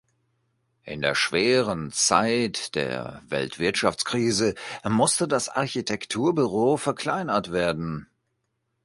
[0.81, 8.07] In der schweren Zeit der Weltwirtschaftskrise musste das Architekturbüro verkleinert werden.